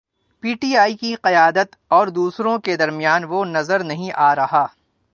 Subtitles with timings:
[0.43, 4.65] P T I کی قیادت اور دوسروں کے درمیان وہ نظر نہیں آ رہا۔